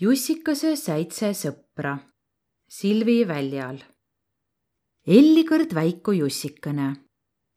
[0.00, 1.92] Jussikese seitse sõpra
[2.72, 3.76] Silvi väljal.
[5.06, 6.86] Elli kõrd väiku Jussikene,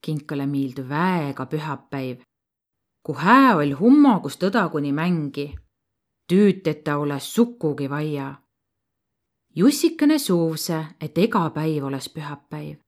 [0.04, 2.26] kinkale miildu väega pühapäiv.
[3.02, 5.46] Ku hää oll' hummogust õdaguni mängi,
[6.28, 8.34] tüüd eta olõs sukugi vaia.
[9.56, 12.82] Jussikene suuvse, et ega päiv olõs pühapäiv.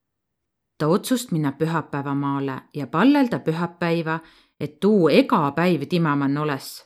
[0.78, 4.20] Ta otsust minna pühapäevamaale ja pallelda pühapäiva,
[4.60, 6.84] et tuu ega päiv timä man olõs.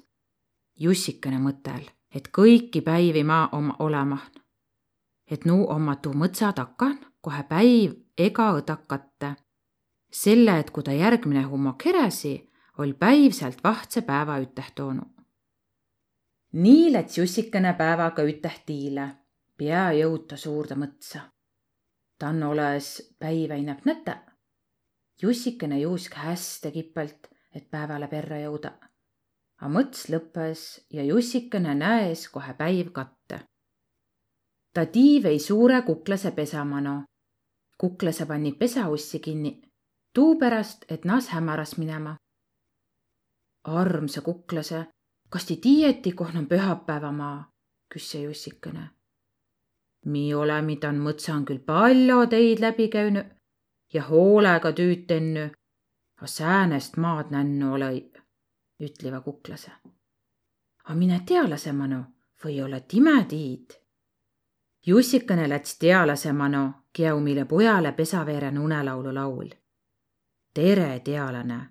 [0.77, 4.19] Jussikene mõtel et kõiki päivi ma oma olema.
[5.31, 9.35] et nu oma tuu mõtsa takan, kohe päiv ega õdak katte.
[10.11, 15.01] selle, et kui ta järgmine hummo keresi, oll päiv sealt vahtse päeva üteh toonu.
[16.53, 19.07] nii läts Jussikene päevaga üteh tiile,
[19.57, 21.21] pea jõuta suurde mõtsa.
[22.19, 24.15] Tann olõs päiv einab näte.
[25.21, 28.90] Jussikene juusk häste kipelt, et päevale perre jõuda
[29.61, 30.61] a mõts lõppes
[30.93, 33.39] ja Jussikene näes kohe päiv katte.
[34.73, 37.03] ta tii vei suure kuklase pesamano.
[37.77, 39.61] kuklase panni pesaussi kinni,
[40.13, 42.15] tuupärast, et nas hämaras minema.
[43.63, 44.85] armsa kuklase,
[45.29, 47.51] kas ti tiieti, koh on pühapäevamaa?
[47.93, 48.89] küsse Jussikene.
[50.05, 53.23] mi olemi tan mõtsan küll palju teid läbi käünü
[53.93, 55.51] ja hoolega tüüd tennü,
[56.21, 58.10] a säänest maad nännu olõ
[58.81, 59.71] ütleva kuklase.
[60.83, 62.03] A mine tealase mano
[62.43, 63.73] või ole time tiid.
[64.85, 69.49] Jussikene läts tealase mano, Kiaumile pojale pesaveerene unelaulu laul.
[70.53, 71.69] tere, tealane.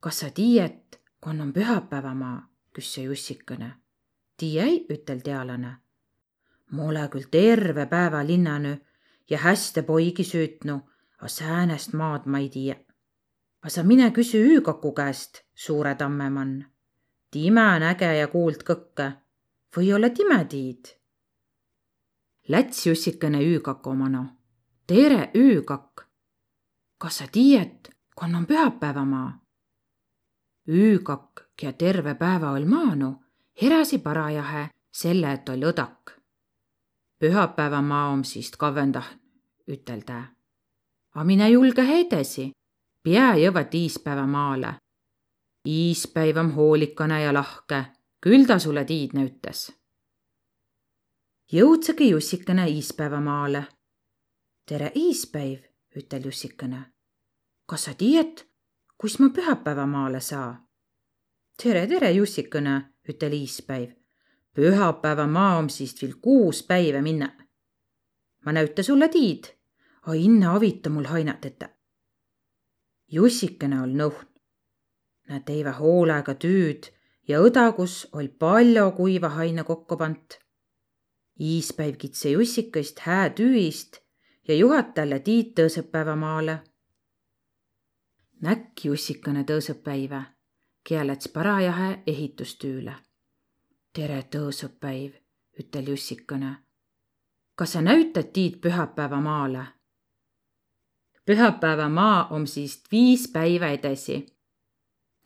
[0.00, 3.72] kas sa tiiet, kon on pühapäevamaa, küsse Jussikene.
[4.36, 5.76] tiiei, ütel tealane.
[6.70, 8.76] ma ole küll terve päeva linnanü
[9.30, 10.80] ja häste poigi süütnu,
[11.18, 12.76] a säänest maad ma ei tiiä
[13.64, 16.64] a sa mine küsi Üükaku käest, suure tammemann.
[17.30, 19.12] time näge ja kuuld kõkke
[19.76, 20.84] või ole time tiid?
[22.48, 24.24] Läts Jussikene Üükaku omano.
[24.86, 26.08] tere, Üükak.
[26.98, 29.40] kas sa tiiet, kon on pühapäevamaa?
[30.68, 33.24] Üükak, kia terve päeva oll maanu,
[33.62, 36.20] heräsi parajahe selle, et oll õdak.
[37.18, 39.08] pühapäevamaa om siist kavendah,
[39.68, 40.22] ütel tä.
[41.14, 42.52] A mine julge edesi
[43.04, 44.74] pea jõvat iispäeva maale.
[45.68, 47.84] Iispäiv om hoolikane ja lahke,
[48.20, 49.72] küll ta sulle tiid näütas.
[51.52, 53.64] jõudsegi Jussikene iispäeva maale.
[54.68, 55.60] tere, iispäiv,
[55.96, 56.84] ütel Jussikene.
[57.66, 58.48] kas sa tiiet,
[58.98, 60.66] kus ma pühapäeva maale saa?
[61.62, 63.90] tere, tere, Jussikene, ütel iispäiv.
[64.54, 67.28] pühapäeva maa om siist viil kuus päiva minna.
[68.44, 69.44] ma näüta sulle tiid,
[70.02, 71.73] a inne avita mul hainateta
[73.12, 74.26] Jussikene oll' nõhn.
[75.28, 76.90] Nä teivä hoolega tüüd
[77.28, 80.38] ja õdagus oll' pall'o kuiva haina kokko pant.
[81.40, 84.00] Iispäiv kitse Jussikõist hää tüüist
[84.48, 86.58] ja juhat talle tiid tõõsõpäevamaale.
[88.44, 90.22] Näkk Jussikene tõõsõpäivä,
[90.84, 92.94] kiä läts parajahe ehitustüüle.
[93.92, 95.12] tere, tõõsõpäiv,
[95.60, 96.56] ütel Jussikene.
[97.54, 98.60] kas sa näütad tiid
[101.26, 101.54] pühapäevamaale?
[101.54, 104.26] pühapäevamaa om siist viis päiva edasi.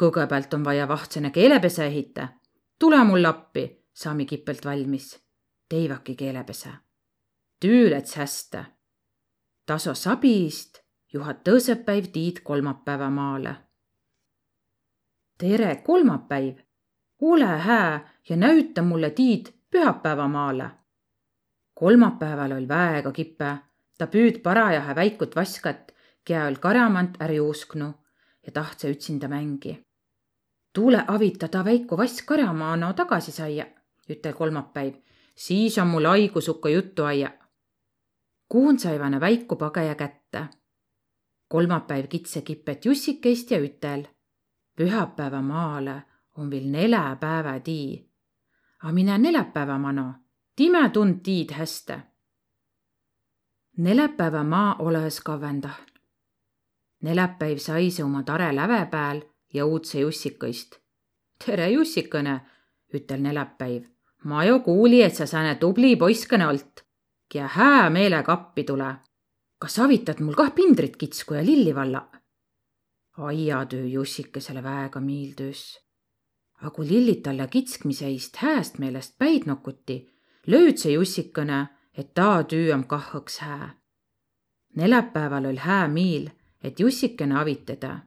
[0.03, 2.29] kõgõpäält on vaja vahtsõne keelepese ehitä.
[2.79, 5.21] tule mul appi, saami kipelt valmis.
[5.69, 6.71] teivaki keelepese.
[7.65, 8.65] tüü läts häste.
[9.67, 10.79] taso sabist,
[11.13, 13.57] juhat tõõsõpäiv tiid kolmapäeva maale.
[15.39, 16.59] tere, kolmapäiv.
[17.21, 20.71] ole hää ja näüta mulle tiid pühapäevamaale.
[21.75, 23.68] kolmapäeval oll väega kipe
[23.99, 25.93] ta püüd parajahe väikut vaskat,
[26.25, 27.95] kiä oll karjamant är juusknu
[28.47, 29.85] ja tahtsõ ütsinda mängi.
[30.73, 33.67] tuule avita ta väiku vass karjamaano tagasi saia,
[34.11, 34.95] ütel kolmapäiv,
[35.37, 37.31] siis on mul haigusukka juttu aia.
[38.49, 40.47] kuun saivane väiku pageja kätte.
[41.49, 44.07] kolmapäiv kitse kipet Jussikeist ja ütel.
[44.77, 46.03] pühapäeva maale
[46.37, 48.11] on viil neläpäeva tii.
[48.83, 50.15] A mine neljapäeva mano,
[50.57, 51.51] time tund tiid
[53.79, 55.79] häste Neläpäevä maa olõs kavvõndah.
[57.03, 59.23] Neläpäiv saise uma tare läve pääl
[59.55, 60.81] ja uudse Jussikõist.
[61.45, 62.41] tere, Jussikõne,
[62.93, 63.85] ütel neläpäiv.
[64.25, 66.85] ma jo kuuli, et sa sääne tubli poiskõne olt,
[67.29, 68.97] kia hää meelega appi tule.
[69.59, 72.09] kas avitad mul kah pindrit kitsku ja lilli valla?
[73.19, 75.79] aiatöö Jussikesele väega miildüs.
[76.63, 80.09] A kui lillit talle kitskmise eest hääst meelest päid nokuti,
[80.47, 83.69] lööd see Jussikõne et taa tüü om kah õks hää.
[84.77, 86.29] Neläpäeval oll hää miil,
[86.63, 87.99] et Jussikene avit teda.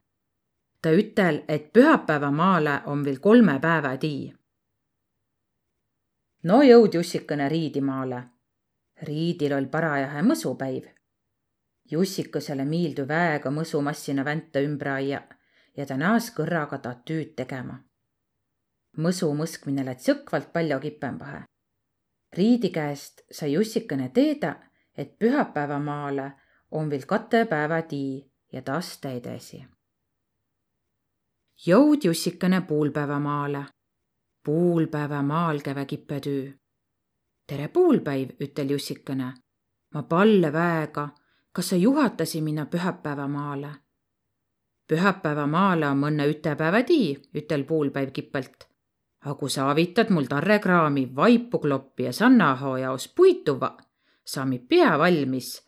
[0.81, 4.33] ta ütel, et pühapäeva maale om viil kolme päeva tii.
[6.43, 8.23] no jõud Jussikene Riidimaale.
[9.01, 10.88] Riidil oll parajahe mõsupäiv.
[11.91, 15.21] Jussikõsele miildu väega mõsumassina vänta ümbre aia
[15.77, 17.79] ja ta naas kõrraga ta tüüd tegema.
[18.97, 21.50] mõsu mõskmine läts jõkvalt palju kipõmbahe.
[22.37, 24.55] Riidi käest sai Jussikene teedä,
[24.97, 26.31] et pühapäevamaale
[26.71, 29.65] on viil kate päeva tii ja tasta edesi.
[31.67, 33.65] jõud Jussikene puulpäevamaale.
[34.45, 36.53] puulpäevamaal käve kipe tüü.
[37.47, 39.33] tere puulpäiv, ütel Jussikene.
[39.93, 41.09] ma palle väega,
[41.51, 43.75] kas sa juhatasi minna pühapäevamaale?
[44.87, 48.70] pühapäevamaale on mõnne ütepäeva tii, ütel puulpäiv kipõlt.
[49.21, 53.77] A ku sa avitad mul tarrekraami vaipu kloppi ja sannahoo jaos puituva,
[54.25, 55.62] saami pea valmis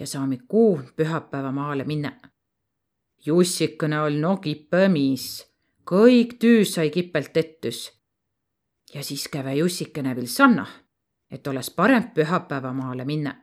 [0.00, 2.12] ja saami kuuh pühapäevamaale minna.
[3.26, 5.44] Jussikene oll no kipõ miis,
[5.90, 7.92] kõik tüü sai kipelt tettüs.
[8.94, 10.70] ja siis käve Jussikene viil sannah,
[11.30, 13.34] et olõs parõmb pühapäevamaale minna.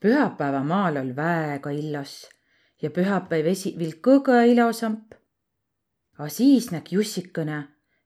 [0.00, 2.26] pühapäevamaal oll väega illos
[2.82, 5.14] ja pühapäiv esi viil kõgõ ilosamp.
[6.18, 7.58] A siis näg Jussikõne,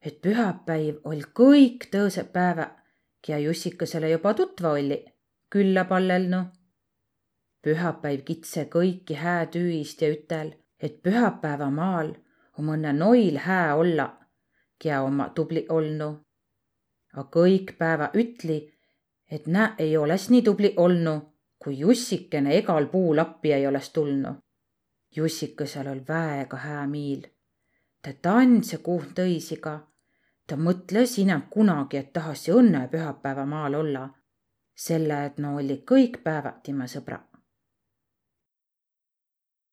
[0.04, 2.74] et pühapäiv oll kõik tõõsõq päeväq,
[3.24, 5.06] kiä Jussikõsõle joba tutva olliq,
[5.50, 6.42] küllä pallelnu.
[7.62, 12.12] pühapäiv kitse kõiki hää tüüist ja ütel, et pühapäevamaal
[12.58, 14.14] om õnnõ noil hää ollaq,
[14.78, 16.10] kiä ommaq tubliq olnu.
[17.14, 18.72] A kõik päeväq ütli,
[19.30, 21.20] et nääq ei olõs nii tubliq olnu,
[21.58, 24.36] kui Jussikene egal puul appi ei olõs tulnu
[25.16, 27.26] Jussikõsel oll väega hää miil.
[28.02, 29.74] Ta tandsõ kuuh tõisiga.
[30.46, 34.08] ta mõtlõs inämb kunagi, et tahasi õnne pühapäevamaal olla,
[34.74, 37.31] selle et no olli kõik päeväq timä sõbraq.